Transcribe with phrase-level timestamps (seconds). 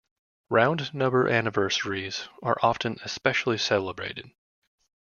[0.49, 4.31] Round-number anniversaries are often especially celebrated.